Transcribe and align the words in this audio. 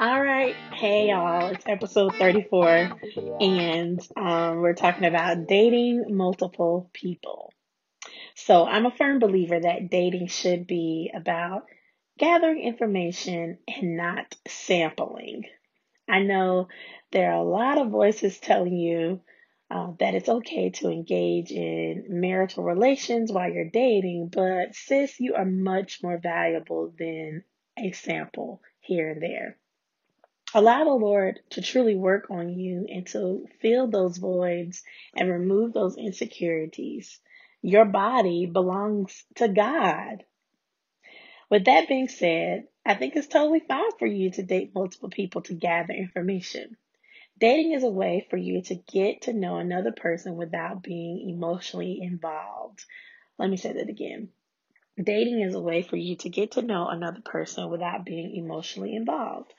All 0.00 0.22
right. 0.22 0.56
Hey, 0.72 1.10
y'all. 1.10 1.48
It's 1.48 1.66
episode 1.66 2.14
34, 2.16 2.90
and 3.38 4.00
um, 4.16 4.62
we're 4.62 4.72
talking 4.72 5.04
about 5.04 5.46
dating 5.46 6.06
multiple 6.08 6.88
people. 6.94 7.52
So, 8.34 8.64
I'm 8.64 8.86
a 8.86 8.96
firm 8.96 9.18
believer 9.18 9.60
that 9.60 9.90
dating 9.90 10.28
should 10.28 10.66
be 10.66 11.12
about 11.14 11.64
gathering 12.18 12.62
information 12.62 13.58
and 13.68 13.98
not 13.98 14.34
sampling. 14.48 15.42
I 16.08 16.20
know 16.20 16.68
there 17.12 17.32
are 17.32 17.42
a 17.42 17.44
lot 17.44 17.76
of 17.76 17.90
voices 17.90 18.38
telling 18.38 18.78
you 18.78 19.20
uh, 19.70 19.88
that 19.98 20.14
it's 20.14 20.30
okay 20.30 20.70
to 20.70 20.88
engage 20.88 21.50
in 21.50 22.06
marital 22.08 22.64
relations 22.64 23.30
while 23.30 23.52
you're 23.52 23.68
dating, 23.68 24.30
but 24.32 24.74
sis, 24.74 25.20
you 25.20 25.34
are 25.34 25.44
much 25.44 26.02
more 26.02 26.16
valuable 26.16 26.94
than 26.98 27.44
a 27.78 27.92
sample 27.92 28.62
here 28.80 29.10
and 29.10 29.22
there. 29.22 29.58
Allow 30.52 30.82
the 30.82 30.90
Lord 30.90 31.40
to 31.50 31.62
truly 31.62 31.94
work 31.94 32.28
on 32.28 32.58
you 32.58 32.84
and 32.88 33.06
to 33.08 33.46
fill 33.60 33.86
those 33.86 34.18
voids 34.18 34.82
and 35.14 35.30
remove 35.30 35.72
those 35.72 35.96
insecurities. 35.96 37.20
Your 37.62 37.84
body 37.84 38.46
belongs 38.46 39.24
to 39.36 39.46
God. 39.46 40.24
With 41.50 41.66
that 41.66 41.86
being 41.86 42.08
said, 42.08 42.66
I 42.84 42.94
think 42.94 43.14
it's 43.14 43.28
totally 43.28 43.60
fine 43.60 43.92
for 43.98 44.06
you 44.06 44.32
to 44.32 44.42
date 44.42 44.74
multiple 44.74 45.08
people 45.08 45.42
to 45.42 45.54
gather 45.54 45.92
information. 45.92 46.76
Dating 47.38 47.72
is 47.72 47.84
a 47.84 47.90
way 47.90 48.26
for 48.28 48.36
you 48.36 48.60
to 48.62 48.74
get 48.74 49.22
to 49.22 49.32
know 49.32 49.56
another 49.56 49.92
person 49.92 50.36
without 50.36 50.82
being 50.82 51.28
emotionally 51.28 52.00
involved. 52.02 52.84
Let 53.38 53.50
me 53.50 53.56
say 53.56 53.72
that 53.72 53.88
again. 53.88 54.30
Dating 55.00 55.40
is 55.40 55.54
a 55.54 55.60
way 55.60 55.82
for 55.82 55.96
you 55.96 56.16
to 56.16 56.28
get 56.28 56.52
to 56.52 56.62
know 56.62 56.88
another 56.88 57.20
person 57.24 57.70
without 57.70 58.04
being 58.04 58.34
emotionally 58.34 58.96
involved. 58.96 59.54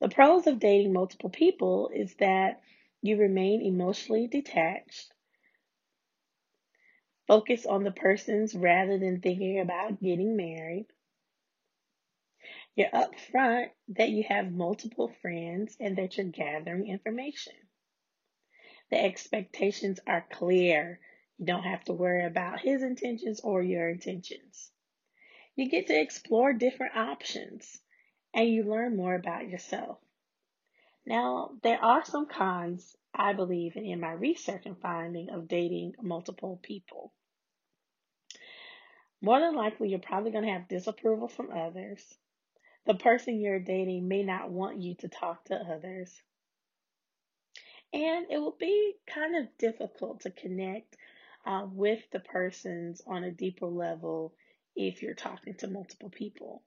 The 0.00 0.08
pros 0.08 0.46
of 0.46 0.60
dating 0.60 0.92
multiple 0.92 1.30
people 1.30 1.90
is 1.92 2.14
that 2.16 2.62
you 3.02 3.16
remain 3.16 3.62
emotionally 3.62 4.28
detached, 4.28 5.12
focus 7.26 7.66
on 7.66 7.82
the 7.82 7.90
persons 7.90 8.54
rather 8.54 8.98
than 8.98 9.20
thinking 9.20 9.58
about 9.58 10.00
getting 10.00 10.36
married. 10.36 10.86
You're 12.76 12.90
upfront 12.90 13.70
that 13.88 14.10
you 14.10 14.22
have 14.22 14.52
multiple 14.52 15.08
friends 15.20 15.76
and 15.80 15.96
that 15.96 16.16
you're 16.16 16.26
gathering 16.26 16.86
information. 16.86 17.56
The 18.90 19.02
expectations 19.02 19.98
are 20.06 20.24
clear. 20.30 21.00
You 21.38 21.46
don't 21.46 21.64
have 21.64 21.82
to 21.84 21.92
worry 21.92 22.24
about 22.24 22.60
his 22.60 22.84
intentions 22.84 23.40
or 23.40 23.64
your 23.64 23.88
intentions. 23.88 24.70
You 25.56 25.68
get 25.68 25.88
to 25.88 26.00
explore 26.00 26.52
different 26.52 26.96
options 26.96 27.80
and 28.38 28.48
you 28.48 28.62
learn 28.62 28.96
more 28.96 29.16
about 29.16 29.48
yourself. 29.48 29.98
Now, 31.04 31.50
there 31.64 31.84
are 31.84 32.04
some 32.04 32.26
cons, 32.26 32.96
I 33.12 33.32
believe, 33.32 33.76
in 33.76 33.98
my 33.98 34.12
research 34.12 34.62
and 34.64 34.78
finding 34.78 35.30
of 35.30 35.48
dating 35.48 35.94
multiple 36.00 36.60
people. 36.62 37.12
More 39.20 39.40
than 39.40 39.56
likely, 39.56 39.88
you're 39.88 39.98
probably 39.98 40.30
going 40.30 40.44
to 40.44 40.52
have 40.52 40.68
disapproval 40.68 41.26
from 41.26 41.50
others. 41.50 42.00
The 42.86 42.94
person 42.94 43.40
you're 43.40 43.58
dating 43.58 44.06
may 44.06 44.22
not 44.22 44.52
want 44.52 44.80
you 44.80 44.94
to 45.00 45.08
talk 45.08 45.46
to 45.46 45.56
others. 45.56 46.14
And 47.92 48.26
it 48.30 48.38
will 48.38 48.56
be 48.56 48.94
kind 49.12 49.34
of 49.34 49.58
difficult 49.58 50.20
to 50.20 50.30
connect 50.30 50.96
uh, 51.44 51.66
with 51.68 52.08
the 52.12 52.20
persons 52.20 53.02
on 53.04 53.24
a 53.24 53.32
deeper 53.32 53.66
level 53.66 54.32
if 54.76 55.02
you're 55.02 55.14
talking 55.14 55.54
to 55.54 55.66
multiple 55.66 56.10
people. 56.10 56.62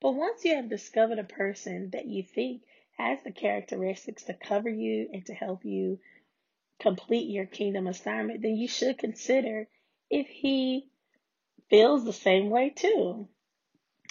But 0.00 0.12
once 0.12 0.44
you 0.44 0.54
have 0.54 0.68
discovered 0.68 1.18
a 1.18 1.24
person 1.24 1.90
that 1.90 2.06
you 2.06 2.22
think 2.22 2.62
has 2.96 3.22
the 3.22 3.32
characteristics 3.32 4.24
to 4.24 4.34
cover 4.34 4.68
you 4.68 5.08
and 5.12 5.24
to 5.26 5.34
help 5.34 5.64
you 5.64 5.98
complete 6.78 7.28
your 7.28 7.46
kingdom 7.46 7.86
assignment, 7.86 8.42
then 8.42 8.56
you 8.56 8.68
should 8.68 8.98
consider 8.98 9.68
if 10.10 10.28
he 10.28 10.88
feels 11.68 12.04
the 12.04 12.12
same 12.12 12.50
way 12.50 12.70
too. 12.70 13.28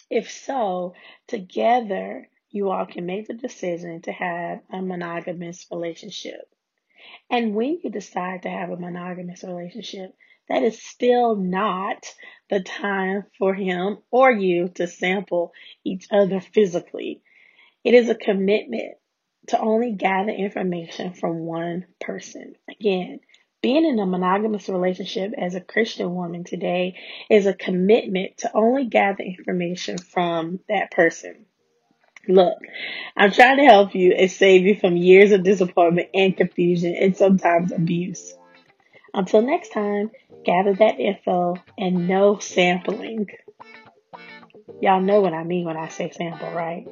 If 0.09 0.31
so, 0.31 0.93
together 1.27 2.29
you 2.49 2.69
all 2.69 2.85
can 2.85 3.05
make 3.05 3.27
the 3.27 3.33
decision 3.33 4.01
to 4.03 4.11
have 4.11 4.61
a 4.71 4.81
monogamous 4.81 5.65
relationship. 5.71 6.49
And 7.29 7.55
when 7.55 7.79
you 7.83 7.89
decide 7.89 8.43
to 8.43 8.49
have 8.49 8.69
a 8.69 8.77
monogamous 8.77 9.43
relationship, 9.43 10.15
that 10.49 10.63
is 10.63 10.81
still 10.81 11.35
not 11.35 12.05
the 12.49 12.61
time 12.61 13.25
for 13.37 13.53
him 13.53 13.97
or 14.11 14.31
you 14.31 14.69
to 14.75 14.87
sample 14.87 15.53
each 15.83 16.07
other 16.11 16.39
physically. 16.39 17.21
It 17.83 17.93
is 17.93 18.09
a 18.09 18.15
commitment 18.15 18.95
to 19.47 19.59
only 19.59 19.93
gather 19.93 20.31
information 20.31 21.13
from 21.13 21.39
one 21.39 21.85
person. 21.99 22.55
Again, 22.69 23.19
being 23.61 23.85
in 23.85 23.99
a 23.99 24.05
monogamous 24.05 24.69
relationship 24.69 25.33
as 25.37 25.55
a 25.55 25.61
Christian 25.61 26.13
woman 26.13 26.43
today 26.43 26.95
is 27.29 27.45
a 27.45 27.53
commitment 27.53 28.37
to 28.37 28.51
only 28.53 28.85
gather 28.85 29.23
information 29.23 29.97
from 29.97 30.59
that 30.69 30.91
person. 30.91 31.45
Look, 32.27 32.57
I'm 33.15 33.31
trying 33.31 33.57
to 33.57 33.63
help 33.63 33.95
you 33.95 34.11
and 34.11 34.29
save 34.29 34.63
you 34.63 34.75
from 34.75 34.97
years 34.97 35.31
of 35.31 35.43
disappointment 35.43 36.09
and 36.13 36.35
confusion 36.35 36.93
and 36.93 37.15
sometimes 37.15 37.71
abuse. 37.71 38.35
Until 39.13 39.41
next 39.41 39.69
time, 39.69 40.11
gather 40.47 40.73
that 40.73 40.99
info 40.99 41.55
and 41.77 42.07
no 42.07 42.39
sampling. 42.39 43.27
Y'all 44.81 45.01
know 45.01 45.19
what 45.19 45.33
I 45.33 45.43
mean 45.43 45.65
when 45.65 45.75
I 45.75 45.89
say 45.89 46.09
sample, 46.09 46.49
right? 46.51 46.87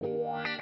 Bye. 0.00 0.59